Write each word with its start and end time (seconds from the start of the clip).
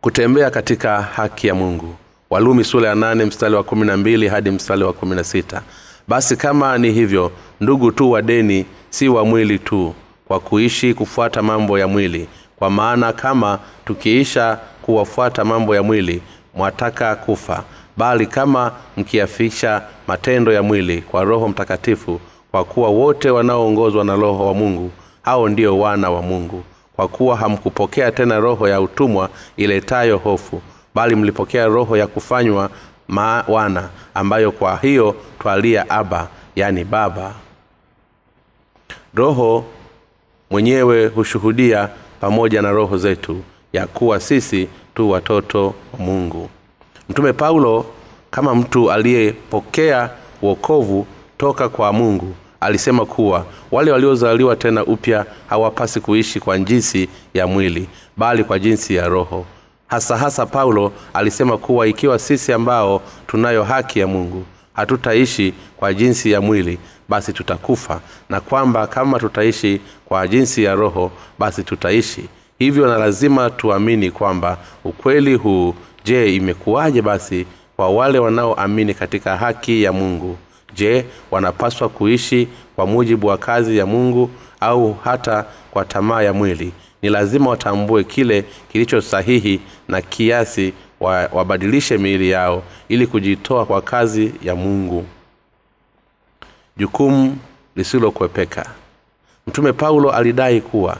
kutembea 0.00 0.50
katika 0.50 1.02
haki 1.02 1.46
ya 1.46 1.54
mungu. 1.54 1.94
Walumi 2.30 2.64
sura 2.64 2.88
ya 2.88 2.94
nane 2.94 3.24
mstari 3.24 3.54
wa 3.54 3.62
kumi 3.62 3.86
na 3.86 3.96
mbili 3.96 4.28
hadi 4.28 4.50
mstari 4.50 4.84
wa 4.84 4.92
kumi 4.92 5.16
na 5.16 5.24
sita. 5.24 5.62
Basi 6.08 6.36
kama 6.36 6.78
ni 6.78 6.92
hivyo 6.92 7.32
ndugu 7.60 7.92
tu 7.92 8.10
wa 8.10 8.22
deni 8.22 8.66
si 8.90 9.08
wa 9.08 9.24
mwili 9.24 9.58
tu 9.58 9.94
kwa 10.28 10.40
kuishi 10.40 10.94
kufuata 10.94 11.42
mambo 11.42 11.78
ya 11.78 11.88
mwili. 11.88 12.28
Kwa 12.56 12.70
maana 12.70 13.12
kama 13.12 13.58
tukiisha 13.84 14.58
kuwafuata 14.82 15.44
mambo 15.44 15.74
ya 15.74 15.82
mwili 15.82 16.22
mwataka 16.54 17.16
kufa. 17.16 17.64
Bali 17.96 18.26
kama 18.26 18.72
mkiafisha 18.96 19.82
matendo 20.06 20.52
ya 20.52 20.62
mwili 20.62 21.02
kwa 21.02 21.24
roho 21.24 21.48
mtakatifu 21.48 22.20
kwa 22.50 22.64
kuwa 22.64 22.88
wote 22.88 23.30
wanaoongozwa 23.30 24.04
na 24.04 24.14
roho 24.16 24.46
wa 24.46 24.54
mungu 24.54 24.90
hao 25.22 25.48
ndio 25.48 25.78
wana 25.78 26.10
wa 26.10 26.22
mungu 26.22 26.64
kwa 27.00 27.08
kuwa 27.08 27.36
hamkupokea 27.36 28.12
tena 28.12 28.40
roho 28.40 28.68
ya 28.68 28.80
utumwa 28.80 29.28
iletayo 29.56 30.18
hofu 30.18 30.62
bali 30.94 31.14
mlipokea 31.16 31.66
roho 31.66 31.96
ya 31.96 32.06
kufanywa 32.06 32.70
wana 33.48 33.88
ambayo 34.14 34.52
kwa 34.52 34.76
hiyo 34.76 35.16
twalia 35.38 35.90
aba 35.90 36.28
yani 36.56 36.84
baba. 36.84 37.34
Roho 39.14 39.64
mwenyewe 40.50 41.06
hushuhudia 41.06 41.88
pamoja 42.20 42.62
na 42.62 42.70
roho 42.70 42.98
zetu 42.98 43.42
ya 43.72 43.86
kuwa 43.86 44.20
sisi 44.20 44.68
tu 44.94 45.10
watoto 45.10 45.66
wa 45.66 45.98
mungu. 45.98 46.50
Mtume 47.08 47.32
paulo 47.32 47.86
kama 48.30 48.54
mtu 48.54 48.92
aliyepokea 48.92 50.10
uokovu 50.42 51.06
toka 51.38 51.68
kwa 51.68 51.92
mungu 51.92 52.34
alisema 52.60 53.06
kuwa 53.06 53.46
wale 53.70 53.92
waliozaliwa 53.92 54.56
tena 54.56 54.84
upya 54.84 55.26
hawapasi 55.48 56.00
kuishi 56.00 56.40
kwa 56.40 56.58
jinsi 56.58 57.08
ya 57.34 57.46
mwili 57.46 57.88
bali 58.16 58.44
kwa 58.44 58.58
jinsi 58.58 58.94
ya 58.94 59.08
roho. 59.08 59.46
Hasa 59.86 60.16
hasa 60.16 60.46
paulo 60.46 60.92
alisema 61.14 61.58
kuwa 61.58 61.86
ikiwa 61.86 62.18
sisi 62.18 62.52
ambao 62.52 63.02
tunayo 63.26 63.64
haki 63.64 63.98
ya 63.98 64.06
mungu 64.06 64.44
hatutaishi 64.72 65.54
kwa 65.76 65.94
jinsi 65.94 66.30
ya 66.30 66.40
mwili 66.40 66.78
basi 67.08 67.32
tutakufa 67.32 68.00
na 68.28 68.40
kwamba 68.40 68.86
kama 68.86 69.18
tutaishi 69.18 69.80
kwa 70.04 70.28
jinsi 70.28 70.64
ya 70.64 70.74
roho 70.74 71.10
basi 71.38 71.62
tutaishi. 71.62 72.28
Hivyo 72.58 72.86
na 72.86 72.98
lazima 72.98 73.50
tuamini 73.50 74.10
kwamba 74.10 74.58
ukweli 74.84 75.34
huu 75.34 75.74
je 76.04 76.34
imekuwaje 76.36 77.02
basi 77.02 77.46
kwa 77.76 77.88
wale 77.90 78.18
wanaoamini 78.18 78.94
katika 78.94 79.36
haki 79.36 79.82
ya 79.82 79.92
mungu 79.92 80.36
je 80.74 81.04
wanapaswa 81.30 81.88
kuishi 81.88 82.48
kwa 82.76 82.86
mujibu 82.86 83.26
wa 83.26 83.38
kazi 83.38 83.78
ya 83.78 83.86
mungu 83.86 84.30
au 84.60 84.94
hata 85.04 85.44
kwa 85.70 85.84
tamaa 85.84 86.22
ya 86.22 86.32
mwili? 86.32 86.72
Ni 87.02 87.08
lazima 87.08 87.50
watambue 87.50 88.04
kile 88.04 88.44
kilicho 88.72 89.00
sahihi 89.00 89.60
na 89.88 90.02
kiasi 90.02 90.72
wabadilishe 91.32 91.98
miili 91.98 92.30
yao 92.30 92.62
ili 92.88 93.06
kujitoa 93.06 93.66
kwa 93.66 93.82
kazi 93.82 94.32
ya 94.42 94.54
mungu. 94.54 95.04
Jukumu 96.76 97.36
lisilokwepeka. 97.76 98.66
Mtume 99.46 99.72
paulo 99.72 100.10
alidai 100.12 100.60
kuwa 100.60 100.96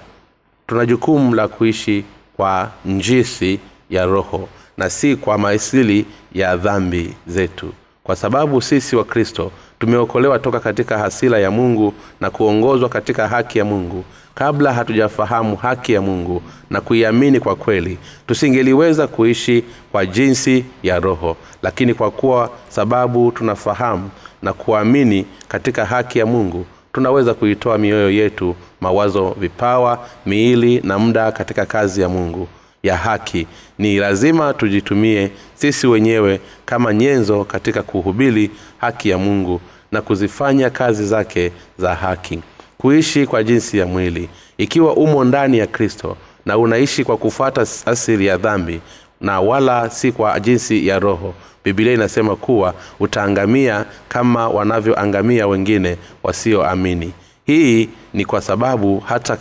tuna 0.66 0.86
jukumu 0.86 1.34
la 1.34 1.48
kuishi 1.48 2.04
kwa 2.36 2.70
njisi 2.84 3.60
ya 3.90 4.06
roho 4.06 4.48
na 4.76 4.90
si 4.90 5.16
kwa 5.16 5.38
maasili 5.38 6.06
ya 6.32 6.56
dhambi 6.56 7.14
zetu 7.26 7.72
kwa 8.10 8.16
sababu 8.16 8.62
sisi 8.62 8.96
wa 8.96 9.04
kristo 9.04 9.50
tumeokolewa 9.78 10.38
toka 10.38 10.60
katika 10.60 10.98
hasila 10.98 11.38
ya 11.38 11.50
mungu 11.50 11.94
na 12.20 12.30
kuongozwa 12.30 12.88
katika 12.88 13.28
haki 13.28 13.58
ya 13.58 13.64
mungu. 13.64 14.04
Kabla 14.34 14.72
hatujafahamu 14.72 15.56
haki 15.56 15.92
ya 15.92 16.00
mungu 16.02 16.42
na 16.70 16.80
kuiamini 16.80 17.40
kwa 17.40 17.56
kweli 17.56 17.98
tusingeliweza 18.26 19.06
kuishi 19.06 19.64
kwa 19.92 20.06
jinsi 20.06 20.64
ya 20.82 21.00
roho. 21.00 21.36
Lakini 21.62 21.94
kwa 21.94 22.10
kuwa 22.10 22.50
sababu 22.68 23.32
tunafahamu 23.32 24.10
na 24.42 24.52
kuamini 24.52 25.26
katika 25.48 25.84
haki 25.84 26.18
ya 26.18 26.26
mungu 26.26 26.66
tunaweza 26.92 27.34
kuitoa 27.34 27.78
mioyo 27.78 28.10
yetu 28.10 28.54
mawazo 28.80 29.36
vipawa 29.40 30.06
miili 30.26 30.80
na 30.84 30.98
muda 30.98 31.32
katika 31.32 31.66
kazi 31.66 32.00
ya 32.00 32.08
mungu 32.08 32.48
ya 32.82 32.96
haki. 32.96 33.46
Ni 33.78 33.96
lazima 33.98 34.54
tujitumie 34.54 35.30
sisi 35.54 35.86
wenyewe 35.86 36.40
kama 36.64 36.94
nyenzo 36.94 37.44
katika 37.44 37.82
kuhubiri 37.82 38.50
haki 38.78 39.08
ya 39.08 39.18
mungu 39.18 39.60
na 39.92 40.02
kuzifanya 40.02 40.70
kazi 40.70 41.06
zake 41.06 41.52
za 41.78 41.94
haki. 41.94 42.40
Kuishi 42.78 43.26
kwa 43.26 43.44
jinsi 43.44 43.78
ya 43.78 43.86
mwili. 43.86 44.28
Ikiwa 44.58 44.94
umo 44.96 45.24
ndani 45.24 45.58
ya 45.58 45.66
kristo 45.66 46.16
na 46.46 46.58
unaishi 46.58 47.04
kwa 47.04 47.16
kufuata 47.16 47.66
asili 47.86 48.26
ya 48.26 48.36
dhambi 48.36 48.80
na 49.20 49.40
wala 49.40 49.90
si 49.90 50.12
kwa 50.12 50.40
jinsi 50.40 50.86
ya 50.86 50.98
roho 50.98 51.34
bibilia 51.64 51.92
inasema 51.94 52.36
kuwa 52.36 52.74
utaangamia 53.00 53.84
kama 54.08 54.48
wanavyoangamia 54.48 55.46
wengine 55.46 55.96
wasioamini. 56.22 57.12
Hii 57.46 57.88
ni 58.14 58.24
kwa 58.24 58.40
sababu 58.40 59.00
hata 59.00 59.38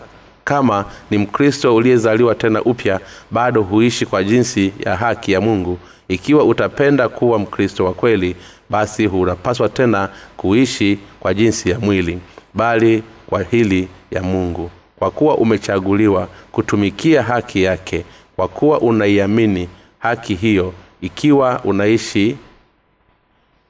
kama 0.50 0.86
ni 1.12 1.18
mkristo 1.18 1.76
uliyezaliwa 1.76 2.36
tena 2.36 2.62
upya 2.64 3.00
bado 3.32 3.62
huishi 3.62 4.06
kwa 4.06 4.24
jinsi 4.24 4.74
ya 4.86 4.96
haki 4.98 5.32
ya 5.32 5.42
mungu. 5.42 5.78
Ikiwa 6.08 6.44
utapenda 6.44 7.10
kuwa 7.10 7.40
mkristo 7.40 7.86
wa 7.86 7.94
kweli 7.94 8.36
basi 8.70 9.08
unapaswa 9.08 9.70
tena 9.70 10.10
kuishi 10.38 11.00
kwa 11.20 11.34
jinsi 11.34 11.70
ya 11.70 11.80
mwili 11.80 12.20
bali 12.54 13.04
kwa 13.28 13.44
hili 13.44 13.88
ya 14.12 14.24
mungu. 14.24 14.72
Kwa 15.00 15.12
kuwa 15.12 15.38
umechaguliwa 15.38 16.28
kutumikia 16.52 17.24
haki 17.24 17.64
yake 17.64 18.06
kwa 18.36 18.48
kuwa 18.48 18.80
unaiamini 18.82 19.70
haki 20.00 20.36
hiyo 20.36 20.74
ikiwa 21.02 21.62
unaishi 21.64 22.38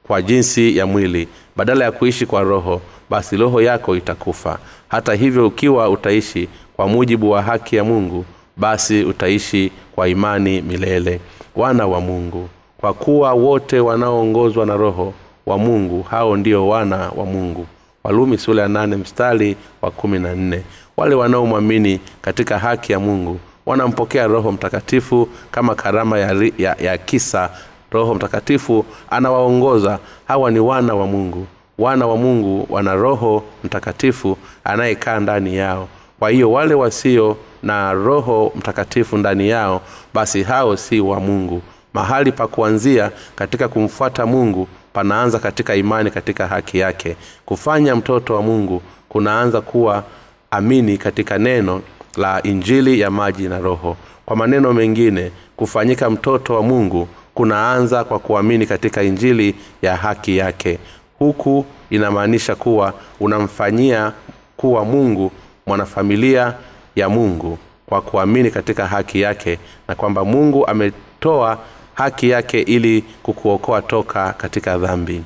kwa 0.06 0.22
jinsi 0.22 0.76
ya 0.76 0.86
mwili 0.86 1.28
badala 1.56 1.84
ya 1.84 1.92
kuishi 1.92 2.26
kwa 2.26 2.42
roho 2.42 2.80
basi 3.10 3.36
roho 3.36 3.62
yako 3.62 3.96
itakufa. 3.96 4.58
Hata 4.88 5.14
hivyo 5.14 5.46
ukiwa 5.46 5.88
utaishi 5.90 6.48
kwa 6.76 6.88
mujibu 6.88 7.30
wa 7.30 7.42
haki 7.42 7.76
ya 7.76 7.84
mungu 7.84 8.24
basi 8.56 9.04
utaishi 9.04 9.72
kwa 9.94 10.08
imani 10.08 10.62
milele. 10.62 11.20
Wana 11.56 11.86
wa 11.86 12.00
mungu 12.00 12.48
kwa 12.78 12.92
kuwa 12.94 13.32
wote 13.32 13.80
wanaoongozwa 13.80 14.66
na 14.66 14.76
roho 14.76 15.14
wa 15.46 15.58
mungu 15.58 16.02
hao 16.02 16.36
ndio 16.36 16.68
wana 16.68 16.96
wa 17.16 17.24
mungu. 17.26 17.66
Walumi 18.04 18.38
sula 18.38 18.62
ya 18.62 18.68
nane 18.68 18.96
mstari 18.96 19.56
wa 19.82 19.90
kumi 19.90 20.18
na 20.18 20.34
nne. 20.34 20.62
Wale 20.96 21.14
wanaomwamini 21.14 22.00
katika 22.22 22.58
haki 22.58 22.92
ya 22.92 23.00
mungu 23.00 23.40
wanampokea 23.66 24.26
roho 24.26 24.52
mtakatifu 24.52 25.28
kama 25.50 25.74
karama 25.74 26.18
ya, 26.18 26.50
ya, 26.58 26.76
ya 26.80 26.98
kisa. 26.98 27.50
Roho 27.90 28.14
mtakatifu 28.14 28.84
anawaongoza. 29.10 29.98
Hawa 30.28 30.50
ni 30.50 30.60
wana 30.60 30.94
wa 30.94 31.06
mungu 31.06 31.46
wana 31.80 32.06
wa 32.06 32.16
mungu 32.16 32.66
wana 32.70 32.94
roho 32.94 33.42
mtakatifu 33.64 34.36
anayekaa 34.64 35.20
ndani 35.20 35.56
yao. 35.56 35.88
Kwa 36.18 36.30
hiyo 36.30 36.52
wale 36.52 36.74
wasio 36.74 37.36
na 37.62 37.92
roho 37.92 38.52
mtakatifu 38.56 39.16
ndani 39.18 39.48
yao 39.48 39.80
basi 40.14 40.42
hao 40.42 40.76
si 40.76 41.00
wa 41.00 41.20
mungu. 41.20 41.62
Mahali 41.94 42.32
pa 42.32 42.46
kuanzia 42.46 43.10
katika 43.36 43.68
kumfuata 43.68 44.26
mungu 44.26 44.68
panaanza 44.92 45.38
katika 45.38 45.74
imani 45.74 46.10
katika 46.10 46.46
haki 46.46 46.78
yake. 46.78 47.16
Kufanya 47.46 47.96
mtoto 47.96 48.34
wa 48.34 48.42
mungu 48.42 48.82
kunaanza 49.08 49.60
kuwa 49.60 50.04
amini 50.50 50.98
katika 50.98 51.38
neno 51.38 51.82
la 52.16 52.42
injili 52.42 53.00
ya 53.00 53.10
maji 53.10 53.48
na 53.48 53.58
roho. 53.58 53.96
Kwa 54.26 54.36
maneno 54.36 54.72
mengine 54.72 55.30
kufanyika 55.56 56.10
mtoto 56.10 56.54
wa 56.54 56.62
mungu 56.62 57.08
kunaanza 57.34 58.04
kwa 58.04 58.18
kuamini 58.18 58.66
katika 58.66 59.02
injili 59.02 59.54
ya 59.82 59.96
haki 59.96 60.36
yake 60.36 60.78
huku 61.24 61.64
inamaanisha 61.90 62.54
kuwa 62.54 62.94
unamfanyia 63.20 64.12
kuwa 64.56 64.84
mungu 64.84 65.32
mwanafamilia 65.66 66.54
ya 66.96 67.08
mungu 67.08 67.58
kwa 67.86 68.00
kuamini 68.02 68.50
katika 68.50 68.86
haki 68.86 69.20
yake 69.20 69.58
na 69.88 69.94
kwamba 69.94 70.24
mungu 70.24 70.66
ametoa 70.66 71.58
haki 71.94 72.30
yake 72.30 72.60
ili 72.60 73.04
kukuokoa 73.22 73.82
toka 73.82 74.32
katika 74.32 74.78
dhambi. 74.78 75.22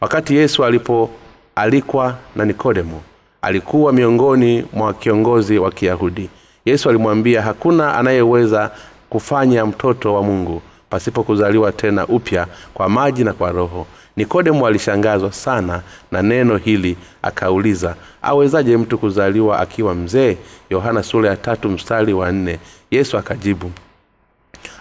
Wakati 0.00 0.36
yesu 0.36 0.64
alipoalikwa 0.64 2.16
na 2.36 2.44
nikodemo 2.44 3.02
alikuwa 3.42 3.92
miongoni 3.92 4.64
mwa 4.72 4.94
kiongozi 4.94 5.58
wa 5.58 5.70
kiyahudi. 5.70 6.28
Yesu 6.64 6.88
alimwambia 6.90 7.42
hakuna 7.42 7.94
anayeweza 7.94 8.70
kufanya 9.10 9.66
mtoto 9.66 10.14
wa 10.14 10.22
mungu 10.22 10.62
pasipo 10.90 11.22
kuzaliwa 11.22 11.72
tena 11.72 12.06
upya 12.06 12.46
kwa 12.74 12.88
maji 12.88 13.24
na 13.24 13.32
kwa 13.32 13.52
roho 13.52 13.86
nikodemo 14.16 14.66
alishangazwa 14.66 15.32
sana 15.32 15.82
na 16.12 16.22
neno 16.22 16.56
hili 16.56 16.96
akauliza 17.22 17.94
awezaje 18.22 18.76
mtu 18.76 18.98
kuzaliwa 18.98 19.58
akiwa 19.60 19.94
mzee? 19.94 20.36
Yohana 20.70 21.02
sura 21.02 21.30
ya 21.30 21.36
tatu 21.36 21.68
mstari 21.68 22.12
wa 22.12 22.32
nne. 22.32 22.58
Yesu 22.90 23.18
akajibu 23.18 23.70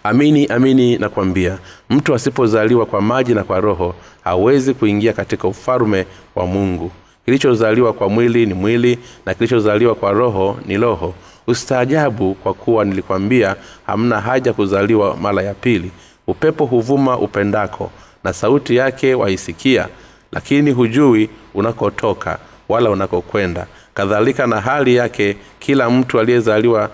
amini 0.04 0.46
amini 0.46 0.98
nakwambia 0.98 1.58
mtu 1.90 2.14
asipozaliwa 2.16 2.86
kwa 2.86 3.02
maji 3.02 3.34
na 3.34 3.44
kwa 3.44 3.60
roho 3.62 3.96
hawezi 4.24 4.74
kuingia 4.74 5.14
katika 5.14 5.48
ufalume 5.48 6.06
wa 6.36 6.46
mungu. 6.46 6.92
Kilichozaliwa 7.26 7.94
kwa 7.94 8.10
mwili 8.10 8.46
ni 8.46 8.54
mwili 8.54 9.00
na 9.26 9.34
kilichozaliwa 9.34 9.96
kwa 9.96 10.12
roho 10.12 10.58
ni 10.66 10.78
roho. 10.78 11.14
Ustaajabu 11.48 12.34
kwa 12.34 12.54
kuwa 12.54 12.86
nilikwambia 12.86 13.56
hamna 13.88 14.22
haja 14.22 14.54
kuzaliwa 14.54 15.18
mara 15.18 15.42
ya 15.44 15.54
pili. 15.54 15.92
Upepo 16.28 16.66
huvuma 16.66 17.18
upendako 17.18 17.92
na 18.24 18.34
sauti 18.34 18.76
yake 18.76 19.16
waisikia 19.16 19.88
lakini 20.32 20.72
hujui 20.72 21.30
unakotoka 21.54 22.40
wala 22.70 22.90
unakokwenda. 22.90 23.68
Kadhalika 23.94 24.48
na 24.48 24.62
hali 24.62 24.96
yake 24.96 25.38
kila 25.60 25.90
mtu 25.90 26.20
aliyezaliwa 26.20 26.90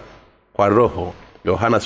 kwa 0.54 0.70
roho. 0.70 1.14
Yohana 1.46 1.80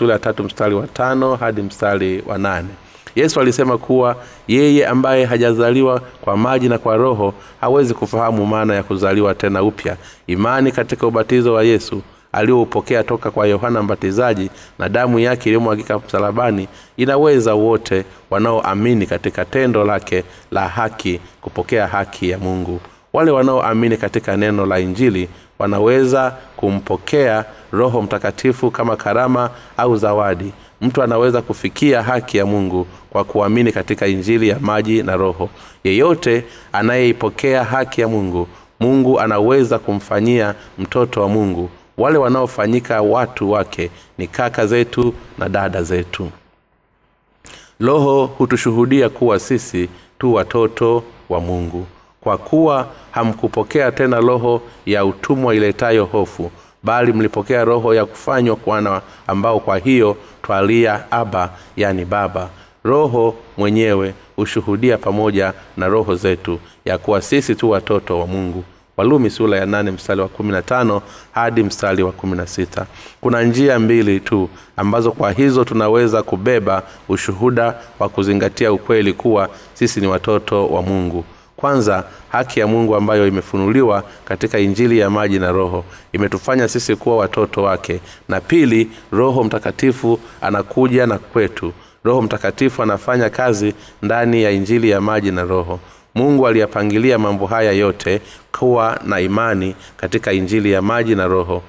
mstari 0.43 0.75
wa 0.75 0.87
tano 0.87 1.35
hadi 1.35 1.61
mstari 1.61 2.23
wa 2.27 2.37
nane. 2.37 2.67
Yesu 3.15 3.39
alisema 3.41 3.77
kuwa 3.77 4.15
yeye 4.47 4.87
ambaye 4.87 5.25
hajazaliwa 5.25 5.99
kwa 6.21 6.37
maji 6.37 6.69
na 6.69 6.77
kwa 6.77 6.97
roho 6.97 7.33
hawezi 7.61 7.93
kufahamu 7.93 8.45
maana 8.45 8.75
ya 8.75 8.83
kuzaliwa 8.83 9.35
tena 9.35 9.63
upya. 9.63 9.97
Imani 10.27 10.71
katika 10.71 11.07
ubatizo 11.07 11.53
wa 11.53 11.63
yesu 11.63 12.01
alioupokea 12.33 13.03
toka 13.03 13.31
kwa 13.31 13.47
yohana 13.47 13.83
mbatizaji 13.83 14.49
na 14.79 14.89
damu 14.89 15.19
yake 15.19 15.49
iliyomwagika 15.49 15.99
msalabani 15.99 16.67
inaweza 16.97 17.55
wote 17.55 18.05
wanaoamini 18.29 19.05
katika 19.05 19.45
tendo 19.45 19.83
lake 19.85 20.23
la 20.51 20.67
haki 20.67 21.19
kupokea 21.41 21.87
haki 21.87 22.29
ya 22.29 22.37
mungu. 22.37 22.79
Wale 23.13 23.31
wanaoamini 23.31 23.97
katika 23.97 24.37
neno 24.37 24.65
la 24.65 24.79
injili 24.79 25.29
wanaweza 25.59 26.33
kumpokea 26.57 27.45
roho 27.71 28.01
mtakatifu 28.01 28.71
kama 28.71 28.95
karama 28.95 29.49
au 29.77 29.97
zawadi. 29.97 30.53
Mtu 30.81 31.03
anaweza 31.03 31.41
kufikia 31.41 32.03
haki 32.03 32.37
ya 32.37 32.45
mungu 32.45 32.87
kwa 33.09 33.23
kuamini 33.23 33.71
katika 33.71 34.07
injili 34.07 34.49
ya 34.49 34.59
maji 34.59 35.03
na 35.03 35.15
roho. 35.15 35.49
Yeyote 35.83 36.45
anayeipokea 36.73 37.63
haki 37.63 38.01
ya 38.01 38.07
mungu 38.07 38.47
mungu 38.79 39.19
anaweza 39.19 39.79
kumfanyia 39.79 40.55
mtoto 40.79 41.21
wa 41.21 41.29
mungu 41.29 41.69
wale 41.97 42.17
wanaofanyika 42.17 43.01
watu 43.01 43.51
wake 43.51 43.91
ni 44.17 44.27
kaka 44.27 44.67
zetu 44.67 45.13
na 45.37 45.49
dada 45.49 45.83
zetu. 45.83 46.29
Roho 47.79 48.25
hutushuhudia 48.25 49.09
kuwa 49.09 49.39
sisi 49.39 49.89
tu 50.19 50.33
watoto 50.33 51.03
wa 51.29 51.39
mungu. 51.39 51.85
Kwa 52.21 52.37
kuwa 52.37 52.87
hamkupokea 53.11 53.91
tena 53.91 54.19
roho 54.19 54.61
ya 54.85 55.05
utumwa 55.05 55.55
iletayo 55.55 56.05
hofu 56.05 56.51
bali 56.83 57.13
mlipokea 57.13 57.65
roho 57.65 57.93
ya 57.93 58.05
kufanywa 58.05 58.55
kwana 58.55 59.01
ambao 59.27 59.59
kwa 59.59 59.77
hiyo 59.77 60.17
twalia 60.41 61.11
aba 61.11 61.49
yani 61.77 62.05
baba. 62.05 62.49
Roho 62.83 63.35
mwenyewe 63.57 64.13
hushuhudia 64.35 64.97
pamoja 64.97 65.53
na 65.77 65.87
roho 65.87 66.15
zetu 66.15 66.59
ya 66.85 66.97
kuwa 66.97 67.21
sisi 67.21 67.55
tu 67.55 67.69
watoto 67.69 68.19
wa 68.19 68.27
mungu 68.27 68.63
walumi 68.97 69.29
sura 69.29 69.57
ya 69.57 69.65
nane 69.65 69.91
mstari 69.91 70.21
wa 70.21 70.27
kumi 70.27 70.51
na 70.51 70.61
tano 70.61 71.01
hadi 71.31 71.63
mstari 71.63 72.03
wa 72.03 72.11
kumi 72.11 72.37
na 72.37 72.47
sita. 72.47 72.85
Kuna 73.21 73.43
njia 73.43 73.79
mbili 73.79 74.19
tu 74.19 74.49
ambazo 74.77 75.11
kwa 75.11 75.31
hizo 75.31 75.63
tunaweza 75.63 76.23
kubeba 76.23 76.83
ushuhuda 77.09 77.75
wa 77.99 78.09
kuzingatia 78.09 78.71
ukweli 78.73 79.13
kuwa 79.13 79.49
sisi 79.73 80.01
ni 80.01 80.07
watoto 80.07 80.67
wa 80.67 80.81
mungu. 80.81 81.25
Kwanza 81.55 82.03
haki 82.31 82.59
ya 82.59 82.67
mungu 82.67 82.95
ambayo 82.95 83.27
imefunuliwa 83.27 84.03
katika 84.25 84.59
injili 84.59 84.99
ya 84.99 85.09
maji 85.09 85.39
na 85.39 85.51
roho. 85.51 85.85
Imetufanya 86.13 86.67
sisi 86.67 86.95
kuwa 86.95 87.17
watoto 87.17 87.63
wake. 87.63 87.99
Na 88.29 88.41
pili 88.41 88.89
roho 89.11 89.43
mtakatifu 89.43 90.19
anakuja 90.41 91.07
na 91.07 91.17
kwetu. 91.17 91.73
Roho 92.03 92.21
mtakatifu 92.21 92.83
anafanya 92.83 93.29
kazi 93.29 93.73
ndani 94.01 94.43
ya 94.43 94.51
injili 94.51 94.89
ya 94.89 95.01
maji 95.01 95.31
na 95.31 95.43
roho 95.43 95.79
mungu 96.15 96.47
aliyapangilia 96.47 97.17
mambo 97.19 97.45
haya 97.47 97.71
yote 97.71 98.21
kuwa 98.59 98.99
na 99.05 99.19
imani 99.19 99.75
katika 99.97 100.33
injili 100.33 100.71
ya 100.71 100.81
maji 100.81 101.15
na 101.15 101.27
roho. 101.27 101.63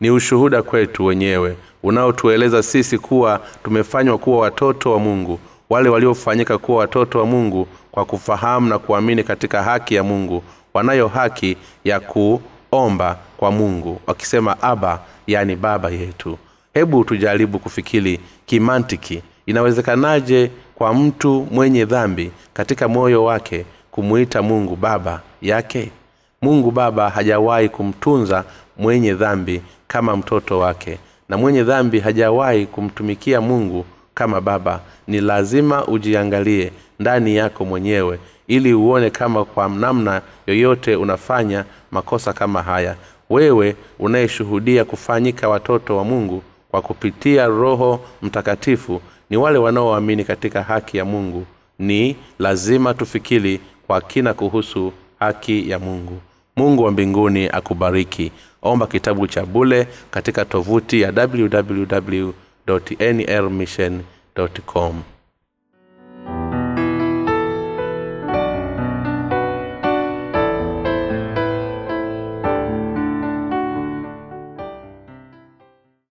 Ni 0.00 0.10
ushuhuda 0.10 0.62
kwetu 0.62 1.04
wenyewe 1.04 1.56
unaotueleza 1.82 2.62
sisi 2.62 2.98
kuwa 2.98 3.40
tumefanywa 3.64 4.18
kuwa 4.18 4.38
watoto 4.38 4.92
wa 4.92 4.98
mungu 4.98 5.40
wale 5.70 5.88
waliofanyika 5.88 6.58
kuwa 6.58 6.78
watoto 6.78 7.18
wa 7.18 7.26
mungu 7.26 7.66
kwa 7.90 8.04
kufahamu 8.04 8.68
na 8.68 8.78
kuamini 8.78 9.24
katika 9.24 9.62
haki 9.62 9.94
ya 9.94 10.02
mungu 10.02 10.42
wanayo 10.74 11.08
haki 11.08 11.56
ya 11.84 12.00
kuomba 12.00 13.18
kwa 13.36 13.50
mungu 13.52 14.00
wakisema 14.06 14.62
aba 14.62 15.00
yani 15.26 15.56
baba 15.56 15.90
yetu. 15.90 16.38
Hebu 16.74 17.04
tujaribu 17.04 17.58
kufikiri 17.58 18.20
kimantiki 18.46 19.22
inawezekanaje 19.46 20.50
kwa 20.80 20.94
mtu 20.94 21.46
mwenye 21.50 21.84
dhambi 21.84 22.30
katika 22.52 22.88
moyo 22.88 23.24
wake 23.24 23.64
kumuita 23.90 24.42
mungu 24.42 24.76
baba 24.76 25.20
yake? 25.42 25.90
Mungu 26.42 26.70
baba 26.70 27.10
hajawahi 27.10 27.68
kumtunza 27.68 28.44
mwenye 28.78 29.14
dhambi 29.14 29.62
kama 29.88 30.16
mtoto 30.16 30.58
wake 30.58 30.98
na 31.28 31.36
mwenye 31.36 31.62
dhambi 31.64 32.00
hajawahi 32.00 32.66
kumtumikia 32.66 33.40
mungu 33.40 33.84
kama 34.14 34.40
baba. 34.40 34.80
Ni 35.06 35.20
lazima 35.20 35.86
ujiangalie 35.86 36.72
ndani 37.00 37.36
yako 37.36 37.64
mwenyewe 37.64 38.18
ili 38.46 38.74
uone 38.74 39.10
kama 39.10 39.44
kwa 39.44 39.68
namna 39.68 40.22
yoyote 40.46 40.96
unafanya 40.96 41.64
makosa 41.90 42.32
kama 42.32 42.62
haya. 42.62 42.96
Wewe 43.30 43.76
unayeshuhudia 43.98 44.84
kufanyika 44.84 45.48
watoto 45.48 45.96
wa 45.96 46.04
mungu 46.04 46.42
kwa 46.70 46.82
kupitia 46.82 47.46
roho 47.46 48.00
mtakatifu 48.22 49.00
ni 49.30 49.36
wale 49.36 49.58
wanaoamini 49.58 50.24
katika 50.24 50.62
haki 50.62 50.96
ya 50.96 51.04
mungu. 51.04 51.46
Ni 51.78 52.16
lazima 52.38 52.94
tufikiri 52.94 53.60
kwa 53.86 54.00
kina 54.00 54.34
kuhusu 54.34 54.92
haki 55.18 55.70
ya 55.70 55.78
mungu. 55.78 56.20
Mungu 56.56 56.82
wa 56.82 56.90
mbinguni 56.90 57.48
akubariki. 57.48 58.32
Omba 58.62 58.86
kitabu 58.86 59.26
cha 59.26 59.46
bule 59.46 59.88
katika 60.10 60.44
tovuti 60.44 61.00
ya 61.00 61.12
www 61.12 62.30
nrmission 62.98 64.00
com 64.66 65.02